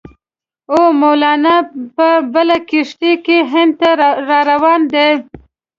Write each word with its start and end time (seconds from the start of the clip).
او 0.73 0.83
مولنا 1.01 1.55
په 1.95 2.07
بله 2.33 2.57
کښتۍ 2.69 3.13
کې 3.25 3.37
هند 3.51 3.73
ته 3.79 3.89
را 4.29 4.39
روان 4.51 4.81
دی. 4.93 5.09